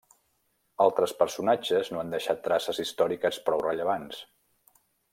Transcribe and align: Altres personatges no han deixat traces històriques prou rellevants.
Altres 0.85 1.13
personatges 1.19 1.91
no 1.95 2.01
han 2.05 2.15
deixat 2.15 2.41
traces 2.49 2.81
històriques 2.87 3.41
prou 3.51 3.65
rellevants. 3.71 4.27